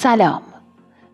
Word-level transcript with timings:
سلام 0.00 0.42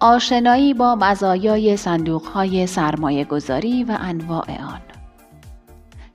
آشنایی 0.00 0.74
با 0.74 0.94
مزایای 0.94 1.76
صندوق 1.76 2.26
های 2.26 2.66
سرمایه 2.66 3.24
گذاری 3.24 3.84
و 3.84 3.96
انواع 4.00 4.62
آن 4.62 4.93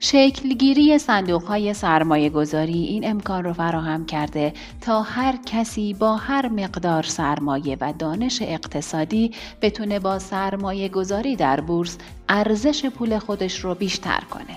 شکلگیری 0.02 0.98
صندوق 0.98 1.42
های 1.42 1.74
سرمایه 1.74 2.30
گذاری 2.30 2.84
این 2.84 3.10
امکان 3.10 3.44
را 3.44 3.52
فراهم 3.52 4.06
کرده 4.06 4.52
تا 4.80 5.02
هر 5.02 5.36
کسی 5.46 5.94
با 5.94 6.16
هر 6.16 6.48
مقدار 6.48 7.02
سرمایه 7.02 7.76
و 7.80 7.92
دانش 7.98 8.42
اقتصادی 8.42 9.32
بتونه 9.62 9.98
با 9.98 10.18
سرمایه 10.18 10.88
گذاری 10.88 11.36
در 11.36 11.60
بورس 11.60 11.98
ارزش 12.28 12.86
پول 12.86 13.18
خودش 13.18 13.60
رو 13.64 13.74
بیشتر 13.74 14.20
کنه. 14.30 14.56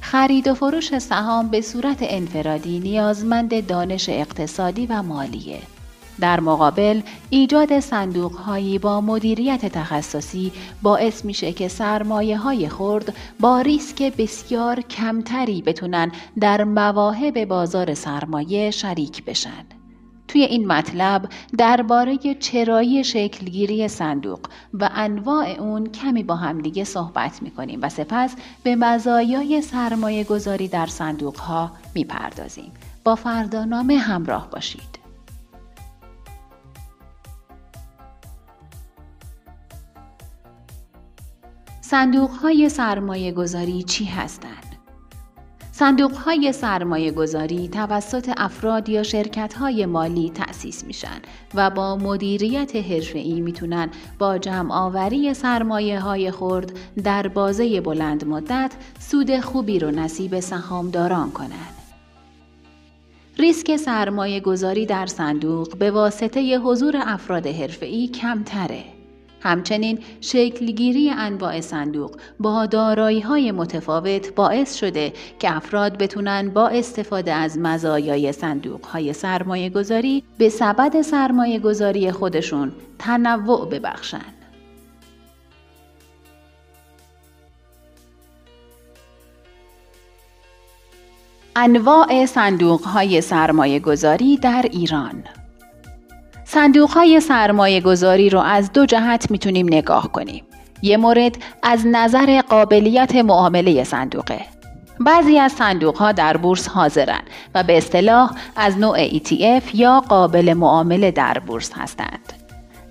خرید 0.00 0.48
و 0.48 0.54
فروش 0.54 0.98
سهام 0.98 1.48
به 1.48 1.60
صورت 1.60 1.98
انفرادی 2.00 2.80
نیازمند 2.80 3.66
دانش 3.66 4.08
اقتصادی 4.08 4.86
و 4.86 5.02
مالیه 5.02 5.58
در 6.20 6.40
مقابل 6.40 7.00
ایجاد 7.30 7.80
صندوق 7.80 8.32
هایی 8.32 8.78
با 8.78 9.00
مدیریت 9.00 9.66
تخصصی 9.66 10.52
باعث 10.82 11.24
میشه 11.24 11.52
که 11.52 11.68
سرمایه 11.68 12.38
های 12.38 12.68
خرد 12.68 13.14
با 13.40 13.60
ریسک 13.60 14.02
بسیار 14.02 14.80
کمتری 14.80 15.62
بتونن 15.62 16.12
در 16.40 16.64
مواهب 16.64 17.44
بازار 17.44 17.94
سرمایه 17.94 18.70
شریک 18.70 19.24
بشن. 19.24 19.64
توی 20.28 20.42
این 20.42 20.66
مطلب 20.66 21.28
درباره 21.58 22.18
چرایی 22.40 23.04
شکلگیری 23.04 23.88
صندوق 23.88 24.40
و 24.74 24.90
انواع 24.94 25.48
اون 25.48 25.86
کمی 25.86 26.22
با 26.22 26.36
همدیگه 26.36 26.84
صحبت 26.84 27.42
می‌کنیم 27.42 27.78
و 27.82 27.88
سپس 27.88 28.36
به 28.62 28.76
مزایای 28.76 29.62
سرمایه 29.62 30.24
گذاری 30.24 30.68
در 30.68 30.86
صندوق 30.86 31.36
ها 31.36 31.70
می‌پردازیم. 31.94 32.72
با 33.04 33.14
فردانامه 33.14 33.98
همراه 33.98 34.50
باشید. 34.50 35.01
صندوق 41.92 42.30
های 42.30 42.68
سرمایه 42.68 43.32
گذاری 43.32 43.82
چی 43.82 44.04
هستند؟ 44.04 44.76
صندوق 45.72 46.12
های 46.12 46.52
سرمایه 46.52 47.10
گذاری 47.10 47.68
توسط 47.68 48.30
افراد 48.36 48.88
یا 48.88 49.02
شرکت 49.02 49.54
های 49.54 49.86
مالی 49.86 50.30
تأسیس 50.30 50.84
میشن 50.84 51.20
و 51.54 51.70
با 51.70 51.96
مدیریت 51.96 52.76
حرفه‌ای 52.76 53.40
می‌تونن 53.40 53.90
با 54.18 54.38
جمع 54.38 54.74
آوری 54.74 55.34
سرمایه 55.34 56.00
های 56.00 56.30
خرد 56.30 56.72
در 57.04 57.28
بازه 57.28 57.80
بلند 57.80 58.24
مدت 58.26 58.72
سود 58.98 59.40
خوبی 59.40 59.78
رو 59.78 59.90
نصیب 59.90 60.40
سهامداران 60.40 61.30
کنند. 61.30 61.76
ریسک 63.38 63.76
سرمایه 63.76 64.40
گذاری 64.40 64.86
در 64.86 65.06
صندوق 65.06 65.76
به 65.76 65.90
واسطه 65.90 66.58
حضور 66.58 66.96
افراد 66.96 67.46
حرفه‌ای 67.46 68.08
کمتره. 68.08 68.91
همچنین 69.42 69.98
شکلگیری 70.20 71.10
انواع 71.10 71.60
صندوق 71.60 72.16
با 72.40 72.66
دارایی 72.66 73.20
های 73.20 73.52
متفاوت 73.52 74.34
باعث 74.34 74.74
شده 74.74 75.12
که 75.38 75.56
افراد 75.56 75.98
بتونن 75.98 76.50
با 76.50 76.68
استفاده 76.68 77.32
از 77.32 77.58
مزایای 77.58 78.32
صندوق 78.32 78.86
های 78.86 79.12
سرمایه 79.12 79.70
گذاری 79.70 80.22
به 80.38 80.48
سبد 80.48 81.02
سرمایه 81.02 81.58
گذاری 81.58 82.12
خودشون 82.12 82.72
تنوع 82.98 83.68
ببخشن. 83.68 84.42
انواع 91.56 92.26
صندوق 92.26 92.80
های 92.80 93.20
سرمایه 93.20 93.80
گذاری 93.80 94.36
در 94.36 94.66
ایران 94.72 95.24
صندوق 96.54 96.90
های 96.90 97.20
سرمایه 97.20 97.80
گذاری 97.80 98.30
رو 98.30 98.40
از 98.40 98.72
دو 98.72 98.86
جهت 98.86 99.30
می‌تونیم 99.30 99.66
نگاه 99.66 100.12
کنیم. 100.12 100.44
یه 100.82 100.96
مورد 100.96 101.36
از 101.62 101.86
نظر 101.86 102.40
قابلیت 102.40 103.14
معامله 103.14 103.84
صندوقه. 103.84 104.40
بعضی 105.00 105.38
از 105.38 105.52
صندوق 105.52 105.96
ها 105.96 106.12
در 106.12 106.36
بورس 106.36 106.68
حاضرن 106.68 107.20
و 107.54 107.62
به 107.62 107.76
اصطلاح 107.76 108.30
از 108.56 108.78
نوع 108.78 109.08
ETF 109.08 109.74
یا 109.74 110.00
قابل 110.00 110.54
معامله 110.54 111.10
در 111.10 111.38
بورس 111.38 111.70
هستند. 111.74 112.32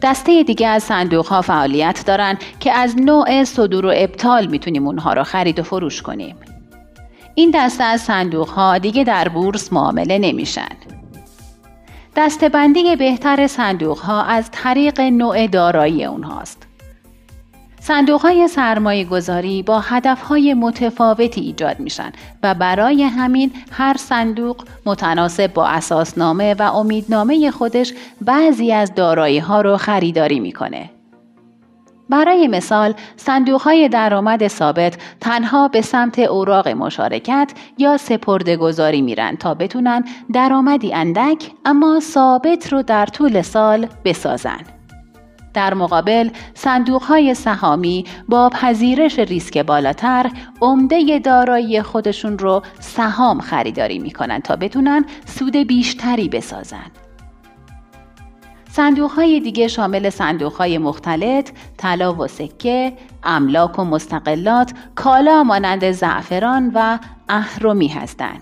دسته 0.02 0.44
دیگه 0.44 0.68
از 0.68 0.84
صندوق 0.84 1.28
ها 1.28 1.42
فعالیت 1.42 2.04
دارن 2.06 2.38
که 2.60 2.72
از 2.72 2.98
نوع 2.98 3.44
صدور 3.44 3.86
و 3.86 3.94
ابطال 3.96 4.48
می‌تونیم 4.48 4.88
اونها 4.88 5.14
رو 5.14 5.24
خرید 5.24 5.60
و 5.60 5.64
فروش 5.64 6.02
کنیم. 6.02 6.36
این 7.36 7.52
دسته 7.54 7.84
از 7.84 8.02
صندوق 8.02 8.50
ها 8.50 8.78
دیگه 8.78 9.04
در 9.04 9.28
بورس 9.28 9.74
معامله 9.74 10.18
نمیشن. 10.18 11.01
دستبندی 12.16 12.96
بهتر 12.96 13.48
صندوق 13.48 13.98
ها 13.98 14.24
از 14.24 14.50
طریق 14.52 15.02
نوع 15.02 15.48
دارایی 15.48 16.06
اونهاست. 16.06 16.68
صندوق 17.80 18.22
های 18.22 18.48
سرمایه 18.48 19.06
گذاری 19.06 19.64
با 19.64 19.80
هدف 19.80 20.22
های 20.22 20.54
متفاوتی 20.54 21.42
ایجاد 21.42 21.80
میشن 21.80 22.12
و 22.44 22.54
برای 22.54 23.04
همین 23.04 23.52
هر 23.72 23.98
صندوق 23.98 24.64
متناسب 24.86 25.54
با 25.54 25.68
اساسنامه 25.68 26.54
و 26.54 26.62
امیدنامه 26.62 27.52
خودش 27.52 27.94
بعضی 28.22 28.72
از 28.72 28.96
دارایی 28.96 29.40
ها 29.40 29.62
رو 29.62 29.78
خریداری 29.78 30.40
می‌کنه. 30.40 30.90
برای 32.12 32.48
مثال 32.48 32.94
صندوق 33.16 33.62
های 33.62 33.90
درآمد 33.90 34.48
ثابت 34.48 34.98
تنها 35.20 35.68
به 35.68 35.82
سمت 35.82 36.20
اوراق 36.20 36.68
مشارکت 36.68 37.52
یا 37.78 37.98
سپرده 37.98 38.58
گذاری 38.58 39.02
میرن 39.02 39.36
تا 39.36 39.54
بتونن 39.54 40.04
درآمدی 40.34 40.94
اندک 40.94 41.52
اما 41.66 42.00
ثابت 42.00 42.74
رو 42.74 42.84
در 42.84 43.06
طول 43.06 43.42
سال 43.42 43.88
بسازن. 44.06 44.60
در 45.54 45.74
مقابل 45.74 46.30
صندوق 46.54 47.04
های 47.04 47.34
سهامی 47.34 48.06
با 48.30 48.50
پذیرش 48.50 49.20
ریسک 49.20 49.58
بالاتر 49.58 50.32
عمده 50.62 51.20
دارایی 51.20 51.82
خودشون 51.82 52.40
رو 52.40 52.62
سهام 52.80 53.40
خریداری 53.40 54.00
می‌کنن 54.00 54.40
تا 54.40 54.56
بتونن 54.56 55.06
سود 55.26 55.56
بیشتری 55.56 56.30
بسازن. 56.30 56.92
صندوق 58.74 59.12
های 59.12 59.40
دیگه 59.40 59.68
شامل 59.68 60.10
صندوق 60.10 60.54
های 60.54 60.78
مختلط، 60.78 61.50
طلا 61.78 62.14
و 62.14 62.28
سکه، 62.28 62.94
املاک 63.24 63.80
و 63.80 63.84
مستقلات، 63.84 64.74
کالا 64.96 65.44
مانند 65.44 65.92
زعفران 65.92 66.72
و 66.76 67.00
اهرمی 67.30 67.88
هستند. 67.88 68.42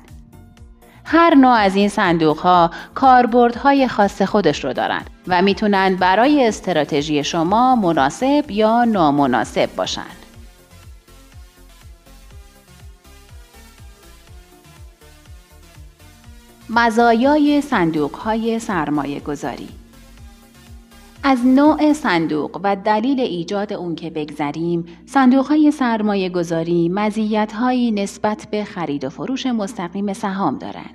هر 1.05 1.35
نوع 1.35 1.53
از 1.53 1.75
این 1.75 1.89
صندوق 1.89 2.37
ها 2.37 2.71
کاربردهای 2.95 3.87
خاص 3.87 4.21
خودش 4.21 4.63
رو 4.63 4.73
دارن 4.73 5.01
و 5.27 5.41
می‌تونن 5.41 5.95
برای 5.95 6.47
استراتژی 6.47 7.23
شما 7.23 7.75
مناسب 7.75 8.45
یا 8.49 8.83
نامناسب 8.83 9.75
باشن. 9.75 10.01
مزایای 16.69 17.61
صندوق 17.61 18.15
های 18.15 18.59
سرمایه 18.59 19.19
گذاری 19.19 19.78
از 21.23 21.45
نوع 21.45 21.93
صندوق 21.93 22.59
و 22.63 22.75
دلیل 22.75 23.19
ایجاد 23.19 23.73
اون 23.73 23.95
که 23.95 24.09
بگذریم 24.09 24.85
صندوق 25.05 25.45
های 25.45 25.71
سرمایه 25.71 26.29
گذاری 26.29 26.89
مزیت 26.89 27.53
هایی 27.53 27.91
نسبت 27.91 28.47
به 28.51 28.63
خرید 28.63 29.05
و 29.05 29.09
فروش 29.09 29.45
مستقیم 29.45 30.13
سهام 30.13 30.57
دارن. 30.57 30.89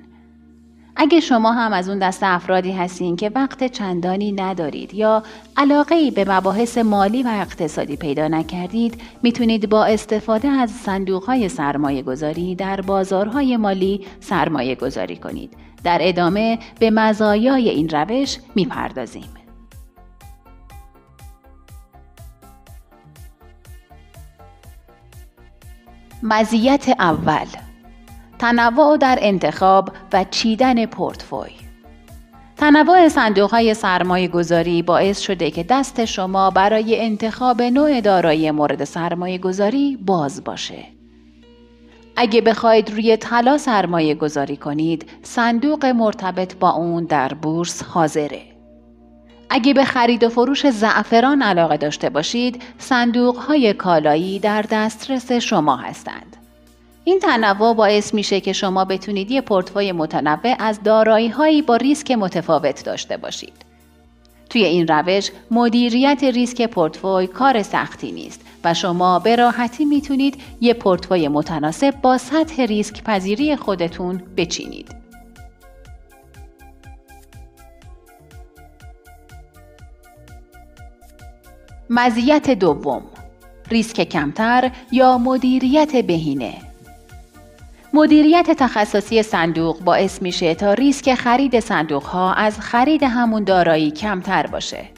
اگه 0.96 1.20
شما 1.20 1.52
هم 1.52 1.72
از 1.72 1.88
اون 1.88 1.98
دست 1.98 2.22
افرادی 2.22 2.72
هستین 2.72 3.16
که 3.16 3.30
وقت 3.34 3.72
چندانی 3.72 4.32
ندارید 4.32 4.94
یا 4.94 5.22
علاقه 5.56 5.94
ای 5.94 6.10
به 6.10 6.24
مباحث 6.28 6.78
مالی 6.78 7.22
و 7.22 7.28
اقتصادی 7.28 7.96
پیدا 7.96 8.28
نکردید 8.28 9.00
می‌تونید 9.22 9.68
با 9.68 9.84
استفاده 9.84 10.48
از 10.48 10.70
صندوق 10.70 11.24
های 11.24 11.48
سرمایه 11.48 12.02
گذاری 12.02 12.54
در 12.54 12.80
بازارهای 12.80 13.56
مالی 13.56 14.00
سرمایه 14.20 14.74
گذاری 14.74 15.16
کنید. 15.16 15.52
در 15.84 15.98
ادامه 16.02 16.58
به 16.78 16.90
مزایای 16.90 17.68
این 17.68 17.88
روش 17.88 18.38
می‌پردازیم. 18.54 19.43
مزیت 26.26 26.88
اول 26.88 27.46
تنوع 28.38 28.96
در 28.96 29.18
انتخاب 29.20 29.90
و 30.12 30.24
چیدن 30.24 30.86
پورتفوی 30.86 31.50
تنوع 32.56 33.08
صندوق 33.08 33.50
های 33.50 33.74
سرمایه 33.74 34.28
گذاری 34.28 34.82
باعث 34.82 35.20
شده 35.20 35.50
که 35.50 35.62
دست 35.62 36.04
شما 36.04 36.50
برای 36.50 37.00
انتخاب 37.00 37.62
نوع 37.62 38.00
دارایی 38.00 38.50
مورد 38.50 38.84
سرمایه 38.84 39.38
گذاری 39.38 39.96
باز 39.96 40.44
باشه. 40.44 40.84
اگه 42.16 42.40
بخواید 42.40 42.90
روی 42.90 43.16
طلا 43.16 43.58
سرمایه 43.58 44.14
گذاری 44.14 44.56
کنید 44.56 45.10
صندوق 45.22 45.86
مرتبط 45.86 46.56
با 46.56 46.70
اون 46.70 47.04
در 47.04 47.34
بورس 47.34 47.82
حاضره. 47.82 48.53
اگه 49.50 49.74
به 49.74 49.84
خرید 49.84 50.24
و 50.24 50.28
فروش 50.28 50.70
زعفران 50.70 51.42
علاقه 51.42 51.76
داشته 51.76 52.10
باشید 52.10 52.62
صندوق 52.78 53.36
های 53.36 53.72
کالایی 53.72 54.38
در 54.38 54.62
دسترس 54.62 55.32
شما 55.32 55.76
هستند. 55.76 56.36
این 57.04 57.18
تنوع 57.18 57.74
باعث 57.74 58.14
میشه 58.14 58.40
که 58.40 58.52
شما 58.52 58.84
بتونید 58.84 59.30
یه 59.30 59.40
پورتفوی 59.40 59.92
متنوع 59.92 60.54
از 60.58 60.82
دارایی 60.82 61.28
هایی 61.28 61.62
با 61.62 61.76
ریسک 61.76 62.10
متفاوت 62.10 62.84
داشته 62.84 63.16
باشید. 63.16 63.52
توی 64.50 64.64
این 64.64 64.86
روش 64.88 65.30
مدیریت 65.50 66.24
ریسک 66.24 66.66
پورتفوی 66.66 67.26
کار 67.26 67.62
سختی 67.62 68.12
نیست 68.12 68.40
و 68.64 68.74
شما 68.74 69.18
به 69.18 69.36
راحتی 69.36 69.84
می‌تونید 69.84 70.42
یه 70.60 70.74
پورتفوی 70.74 71.28
متناسب 71.28 71.94
با 72.02 72.18
سطح 72.18 72.62
ریسک 72.62 73.02
پذیری 73.04 73.56
خودتون 73.56 74.22
بچینید. 74.36 75.03
مزیت 81.90 82.50
دوم 82.50 83.02
ریسک 83.70 84.00
کمتر 84.00 84.70
یا 84.92 85.18
مدیریت 85.18 85.96
بهینه 85.96 86.54
مدیریت 87.92 88.50
تخصصی 88.50 89.22
صندوق 89.22 89.80
باعث 89.80 90.22
میشه 90.22 90.54
تا 90.54 90.72
ریسک 90.72 91.14
خرید 91.14 91.60
صندوق 91.60 92.02
ها 92.02 92.32
از 92.32 92.60
خرید 92.60 93.02
همون 93.02 93.44
دارایی 93.44 93.90
کمتر 93.90 94.46
باشه. 94.46 94.93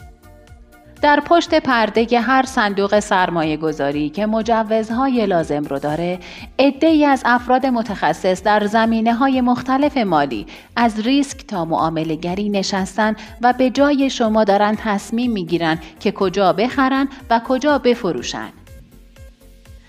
در 1.02 1.20
پشت 1.20 1.54
پرده 1.54 2.20
هر 2.20 2.42
صندوق 2.46 3.00
سرمایه 3.00 3.56
گذاری 3.56 4.08
که 4.08 4.26
مجوزهای 4.26 5.26
لازم 5.26 5.62
رو 5.62 5.78
داره 5.78 6.18
ای 6.56 7.04
از 7.04 7.22
افراد 7.26 7.66
متخصص 7.66 8.42
در 8.42 8.66
زمینه 8.66 9.14
های 9.14 9.40
مختلف 9.40 9.96
مالی 9.96 10.46
از 10.76 11.00
ریسک 11.00 11.46
تا 11.46 11.64
معامله 11.64 12.14
گری 12.14 12.48
نشستن 12.48 13.16
و 13.42 13.52
به 13.52 13.70
جای 13.70 14.10
شما 14.10 14.44
دارن 14.44 14.76
تصمیم 14.78 15.32
می‌گیرن 15.32 15.78
که 16.00 16.12
کجا 16.12 16.52
بخرن 16.52 17.08
و 17.30 17.40
کجا 17.48 17.78
بفروشن. 17.78 18.55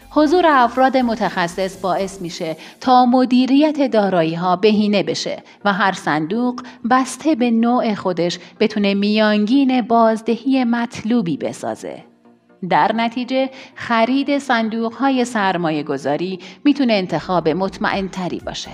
حضور 0.09 0.45
افراد 0.47 0.97
متخصص 0.97 1.81
باعث 1.81 2.21
میشه 2.21 2.57
تا 2.81 3.05
مدیریت 3.05 3.91
دارایی 3.91 4.35
ها 4.35 4.55
بهینه 4.55 5.03
بشه 5.03 5.43
و 5.65 5.73
هر 5.73 5.91
صندوق 5.91 6.61
بسته 6.89 7.35
به 7.35 7.51
نوع 7.51 7.93
خودش 7.93 8.39
بتونه 8.59 8.93
میانگین 8.93 9.81
بازدهی 9.81 10.63
مطلوبی 10.63 11.37
بسازه. 11.37 12.03
در 12.69 12.91
نتیجه 12.95 13.49
خرید 13.75 14.37
صندوق 14.37 14.93
های 14.93 15.25
سرمایه 15.25 15.83
گذاری 15.83 16.39
می‌تونه 16.63 16.93
انتخاب 16.93 17.49
مطمئن 17.49 18.07
تری 18.07 18.41
باشه. 18.45 18.71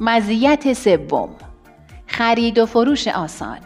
مزیت 0.00 0.72
سوم 0.72 1.28
خرید 2.06 2.58
و 2.58 2.66
فروش 2.66 3.08
آسان 3.08 3.58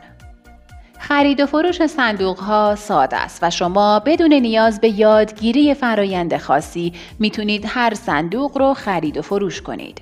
خرید 1.08 1.40
و 1.40 1.46
فروش 1.46 1.86
صندوق 1.86 2.38
ها 2.38 2.74
ساده 2.74 3.16
است 3.16 3.38
و 3.42 3.50
شما 3.50 4.00
بدون 4.00 4.32
نیاز 4.32 4.80
به 4.80 4.88
یادگیری 4.88 5.74
فرایند 5.74 6.36
خاصی 6.36 6.92
می‌تونید 7.18 7.64
هر 7.68 7.94
صندوق 7.94 8.58
رو 8.58 8.74
خرید 8.74 9.16
و 9.16 9.22
فروش 9.22 9.62
کنید. 9.62 10.00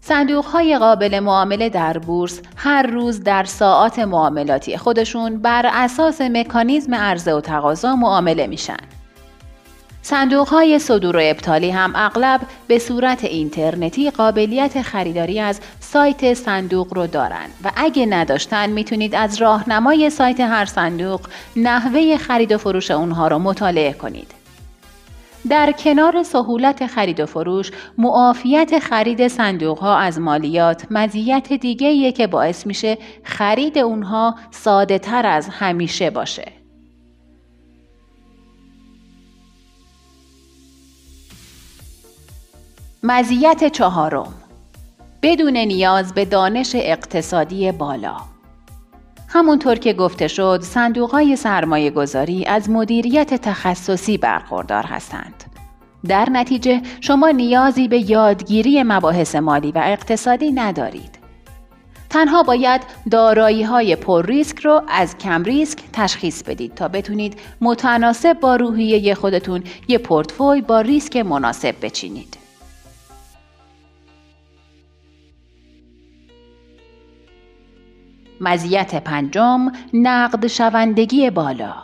صندوق 0.00 0.44
های 0.44 0.78
قابل 0.78 1.20
معامله 1.20 1.68
در 1.68 1.98
بورس 1.98 2.40
هر 2.56 2.82
روز 2.82 3.22
در 3.22 3.44
ساعات 3.44 3.98
معاملاتی 3.98 4.76
خودشون 4.76 5.38
بر 5.38 5.70
اساس 5.72 6.20
مکانیزم 6.20 6.94
عرضه 6.94 7.34
و 7.34 7.40
تقاضا 7.40 7.96
معامله 7.96 8.46
میشن. 8.46 8.97
صندوق 10.02 10.48
های 10.48 10.78
صدور 10.78 11.16
و 11.16 11.20
ابطالی 11.22 11.70
هم 11.70 11.92
اغلب 11.94 12.40
به 12.66 12.78
صورت 12.78 13.24
اینترنتی 13.24 14.10
قابلیت 14.10 14.82
خریداری 14.82 15.40
از 15.40 15.60
سایت 15.80 16.34
صندوق 16.34 16.94
رو 16.94 17.06
دارن 17.06 17.46
و 17.64 17.70
اگه 17.76 18.06
نداشتن 18.06 18.70
می‌تونید 18.70 19.14
از 19.14 19.36
راهنمای 19.36 20.10
سایت 20.10 20.40
هر 20.40 20.64
صندوق 20.64 21.20
نحوه 21.56 22.16
خرید 22.16 22.52
و 22.52 22.58
فروش 22.58 22.90
اونها 22.90 23.28
رو 23.28 23.38
مطالعه 23.38 23.92
کنید. 23.92 24.38
در 25.48 25.72
کنار 25.72 26.22
سهولت 26.22 26.86
خرید 26.86 27.20
و 27.20 27.26
فروش، 27.26 27.70
معافیت 27.98 28.78
خرید 28.78 29.28
صندوق 29.28 29.78
ها 29.78 29.96
از 29.96 30.20
مالیات 30.20 30.86
مزیت 30.90 31.52
دیگه 31.52 32.12
که 32.12 32.26
باعث 32.26 32.66
میشه 32.66 32.98
خرید 33.24 33.78
اونها 33.78 34.34
ساده 34.50 34.98
تر 34.98 35.26
از 35.26 35.48
همیشه 35.48 36.10
باشه. 36.10 36.57
مزیت 43.02 43.72
چهارم 43.72 44.34
بدون 45.22 45.56
نیاز 45.56 46.14
به 46.14 46.24
دانش 46.24 46.70
اقتصادی 46.74 47.72
بالا 47.72 48.16
همونطور 49.28 49.74
که 49.74 49.92
گفته 49.92 50.28
شد 50.28 50.60
صندوق 50.62 51.34
سرمایه 51.34 51.90
گذاری 51.90 52.46
از 52.46 52.70
مدیریت 52.70 53.34
تخصصی 53.34 54.18
برخوردار 54.18 54.82
هستند. 54.82 55.44
در 56.08 56.30
نتیجه 56.30 56.80
شما 57.00 57.30
نیازی 57.30 57.88
به 57.88 58.10
یادگیری 58.10 58.82
مباحث 58.82 59.34
مالی 59.34 59.72
و 59.72 59.82
اقتصادی 59.84 60.52
ندارید. 60.52 61.18
تنها 62.10 62.42
باید 62.42 62.80
دارایی 63.10 63.62
های 63.62 63.96
پر 63.96 64.26
ریسک 64.26 64.58
رو 64.58 64.82
از 64.88 65.18
کم 65.18 65.44
ریسک 65.44 65.78
تشخیص 65.92 66.42
بدید 66.42 66.74
تا 66.74 66.88
بتونید 66.88 67.38
متناسب 67.60 68.40
با 68.40 68.56
روحیه 68.56 69.14
خودتون 69.14 69.64
یه 69.88 69.98
پورتفوی 69.98 70.60
با 70.60 70.80
ریسک 70.80 71.16
مناسب 71.16 71.74
بچینید. 71.82 72.37
مزیت 78.40 78.94
پنجم 79.04 79.72
نقد 79.94 80.46
شوندگی 80.46 81.30
بالا 81.30 81.74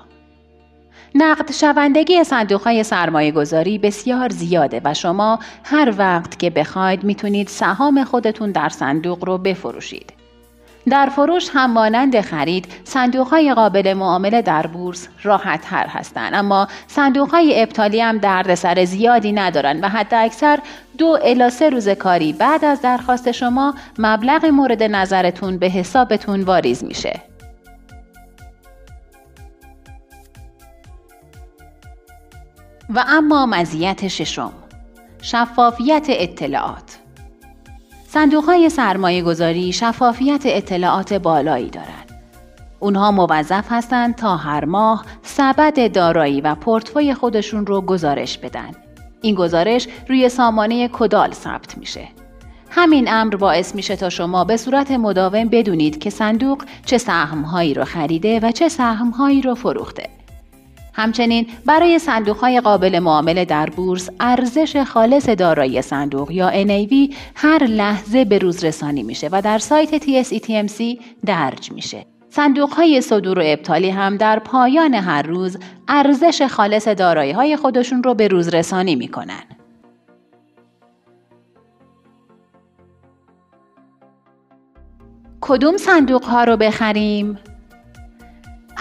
نقد 1.15 1.53
شوندگی 1.53 2.25
صندوق 2.25 2.63
های 2.63 2.83
سرمایه 2.83 3.33
گذاری 3.33 3.79
بسیار 3.79 4.29
زیاده 4.29 4.81
و 4.85 4.95
شما 4.95 5.39
هر 5.65 5.95
وقت 5.99 6.39
که 6.39 6.51
بخواید 6.51 7.05
می‌تونید 7.05 7.49
سهام 7.49 8.05
خودتون 8.05 8.53
در 8.53 8.69
صندوق 8.69 9.25
رو 9.25 9.39
بفروشید. 9.39 10.13
در 10.91 11.07
فروش 11.07 11.51
هم 11.53 11.73
مانند 11.73 12.21
خرید 12.21 12.67
صندوق 12.85 13.29
های 13.29 13.55
قابل 13.55 13.95
معامله 13.95 14.43
در 14.43 14.67
بورس 14.67 15.09
راحت 15.23 15.61
تر 15.61 15.87
هستند 15.87 16.35
اما 16.35 16.69
صندوق 16.87 17.31
های 17.31 17.63
ابطالی 17.63 18.01
هم 18.01 18.19
دردسر 18.19 18.85
زیادی 18.85 19.33
ندارند 19.33 19.85
و 19.85 19.89
حتی 19.89 20.17
اکثر 20.17 20.59
دو 20.99 21.19
الا 21.23 21.51
سه 21.51 21.71
روز 21.71 21.89
کاری 21.89 22.33
بعد 22.33 22.65
از 22.65 22.81
درخواست 22.81 23.33
شما 23.33 23.75
مبلغ 23.99 24.45
مورد 24.45 24.83
نظرتون 24.83 25.59
به 25.59 25.67
حسابتون 25.67 26.43
واریز 26.43 26.85
میشه. 26.85 27.21
و 32.95 33.05
اما 33.09 33.47
مزیت 33.47 34.09
ششم 34.09 34.53
شفافیت 35.23 36.07
اطلاعات 36.09 36.84
صندوق 38.15 38.45
های 38.45 38.69
سرمایه 38.69 39.23
گذاری 39.23 39.73
شفافیت 39.73 40.43
اطلاعات 40.45 41.13
بالایی 41.13 41.71
دارند. 41.71 42.11
اونها 42.81 43.11
موظف 43.11 43.65
هستند 43.71 44.15
تا 44.15 44.37
هر 44.37 44.65
ماه 44.65 45.05
سبد 45.23 45.93
دارایی 45.93 46.41
و 46.41 46.55
پورتفوی 46.55 47.15
خودشون 47.15 47.67
رو 47.67 47.81
گزارش 47.81 48.39
بدن. 48.39 48.71
این 49.23 49.35
گزارش 49.35 49.89
روی 50.09 50.29
سامانه 50.29 50.89
کدال 50.89 51.33
ثبت 51.33 51.79
میشه. 51.79 52.09
همین 52.71 53.09
امر 53.09 53.37
باعث 53.37 53.75
میشه 53.75 53.97
تا 53.97 54.09
شما 54.09 54.45
به 54.45 54.57
صورت 54.57 54.91
مداوم 54.91 55.49
بدونید 55.49 55.99
که 55.99 56.11
صندوق 56.11 56.65
چه 56.87 56.99
سهمهایی 56.99 57.75
رو 57.75 57.85
خریده 57.85 58.41
و 58.41 58.51
چه 58.51 58.69
سهمهایی 58.69 59.43
رو 59.43 59.55
فروخته. 59.55 60.14
همچنین 60.95 61.47
برای 61.67 61.99
صندوق 61.99 62.37
های 62.37 62.61
قابل 62.61 62.99
معامله 62.99 63.45
در 63.45 63.71
بورس 63.71 64.11
ارزش 64.21 64.77
خالص 64.77 65.29
دارایی 65.29 65.83
صندوق 65.83 66.31
یا 66.31 66.65
NAV 66.65 67.15
هر 67.35 67.65
لحظه 67.65 68.25
به 68.25 68.39
روز 68.39 68.65
رسانی 68.65 69.03
میشه 69.03 69.29
و 69.33 69.43
در 69.43 69.59
سایت 69.59 70.05
TSETMC 70.05 71.03
درج 71.27 71.73
میشه. 71.73 72.07
صندوق 72.31 72.73
های 72.73 73.01
صدور 73.01 73.39
و 73.39 73.43
ابطالی 73.45 73.91
هم 73.91 74.17
در 74.17 74.39
پایان 74.39 74.95
هر 74.95 75.23
روز 75.23 75.59
ارزش 75.89 76.43
خالص 76.43 76.89
دارایی 76.89 77.33
های 77.33 77.57
خودشون 77.57 78.03
رو 78.03 78.15
به 78.15 78.29
روز 78.29 78.49
رسانی 78.49 78.97
می‌کنن. 78.97 79.43
کدوم 85.41 85.77
صندوق 85.77 86.25
ها 86.25 86.45
رو 86.45 86.57
بخریم؟ 86.57 87.39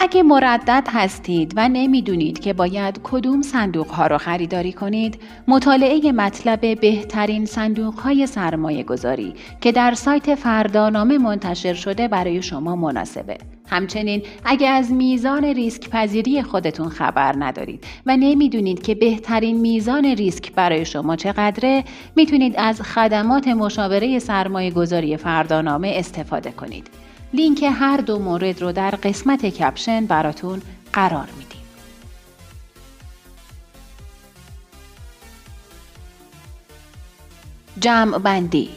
اگه 0.04 0.24
مردد 0.24 0.88
هستید 0.92 1.54
و 1.56 1.70
نمی‌دونید 1.70 2.40
که 2.40 2.54
باید 2.54 3.00
کدوم 3.04 3.42
صندوق 3.42 3.88
ها 3.88 4.08
رو 4.08 4.18
خریداری 4.18 4.74
کنید، 4.74 5.20
مطالعه 5.48 6.12
مطلب 6.12 6.80
بهترین 6.80 7.46
صندوق 7.46 7.94
های 7.94 8.28
سرمایه 8.28 8.84
گذاری 8.84 9.34
که 9.62 9.72
در 9.72 9.94
سایت 9.94 10.36
فردانامه 10.36 11.18
منتشر 11.18 11.74
شده 11.74 12.08
برای 12.08 12.42
شما 12.42 12.76
مناسبه. 12.76 13.38
همچنین 13.70 14.22
اگه 14.46 14.68
از 14.68 14.92
میزان 14.92 15.44
ریسک 15.44 15.90
پذیری 15.90 16.42
خودتون 16.42 16.90
خبر 16.90 17.36
ندارید 17.38 17.84
و 18.06 18.18
نمی‌دونید 18.18 18.82
که 18.82 18.96
بهترین 18.96 19.60
میزان 19.60 20.06
ریسک 20.06 20.52
برای 20.52 20.86
شما 20.86 21.16
چقدره 21.16 21.84
می‌تونید 22.16 22.54
از 22.58 22.82
خدمات 22.82 23.48
مشاوره 23.48 24.20
سرمایه 24.20 24.72
گذاری 24.72 25.18
فردانامه 25.18 25.94
استفاده 25.96 26.52
کنید. 26.52 27.03
لینک 27.34 27.64
هر 27.64 27.98
دو 27.98 28.20
مورد 28.20 28.62
رو 28.62 28.72
در 28.72 28.92
قسمت 28.92 29.46
کپشن 29.46 30.06
براتون 30.06 30.62
قرار 30.94 31.30
میدیم. 31.38 31.62
جمع 37.80 38.18
بندی 38.18 38.70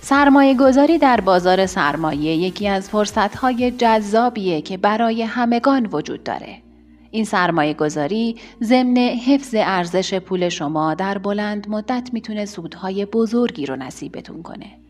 سرمایه 0.00 0.54
گذاری 0.54 0.98
در 0.98 1.20
بازار 1.20 1.66
سرمایه 1.66 2.36
یکی 2.36 2.68
از 2.68 2.88
فرصت 2.90 3.36
های 3.36 3.70
جذابیه 3.70 4.60
که 4.60 4.76
برای 4.76 5.22
همگان 5.22 5.88
وجود 5.92 6.24
داره. 6.24 6.62
این 7.10 7.24
سرمایه 7.24 7.74
گذاری 7.74 8.36
ضمن 8.62 8.96
حفظ 8.96 9.54
ارزش 9.58 10.14
پول 10.14 10.48
شما 10.48 10.94
در 10.94 11.18
بلند 11.18 11.68
مدت 11.68 12.10
می‌تونه 12.12 12.46
سودهای 12.46 13.04
بزرگی 13.04 13.66
رو 13.66 13.76
نصیبتون 13.76 14.42
کنه. 14.42 14.87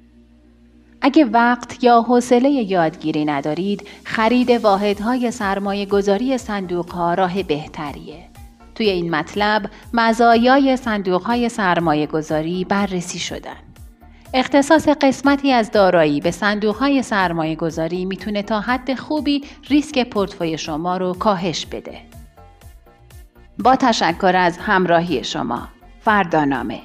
اگه 1.00 1.24
وقت 1.24 1.84
یا 1.84 2.02
حوصله 2.02 2.50
یادگیری 2.50 3.24
ندارید، 3.24 3.88
خرید 4.04 4.50
واحدهای 4.50 5.30
سرمایه 5.30 5.86
گذاری 5.86 6.38
صندوق 6.38 6.90
ها 6.90 7.14
راه 7.14 7.42
بهتریه. 7.42 8.28
توی 8.74 8.88
این 8.88 9.10
مطلب 9.10 9.70
مزایای 9.92 10.76
صندوق 10.76 11.22
های 11.22 11.48
سرمایه 11.48 12.06
گذاری 12.06 12.64
بررسی 12.64 13.18
شدن. 13.18 13.56
اختصاص 14.34 14.88
قسمتی 14.88 15.52
از 15.52 15.70
دارایی 15.70 16.20
به 16.20 16.30
صندوق 16.30 16.76
های 16.76 17.02
سرمایه 17.02 17.56
گذاری 17.56 18.04
می‌تونه 18.04 18.42
تا 18.42 18.60
حد 18.60 18.94
خوبی 18.94 19.44
ریسک 19.68 20.08
پورتفوی 20.08 20.58
شما 20.58 20.96
رو 20.96 21.12
کاهش 21.12 21.66
بده. 21.66 21.98
با 23.58 23.76
تشکر 23.76 24.36
از 24.36 24.58
همراهی 24.58 25.24
شما. 25.24 25.68
فردانامه 26.00 26.80